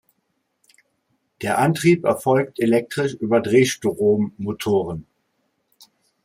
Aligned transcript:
Der 1.43 1.59
Antrieb 1.59 2.05
erfolgt 2.05 2.59
elektrisch 2.59 3.13
über 3.13 3.39
Drehstrommotoren. 3.39 5.05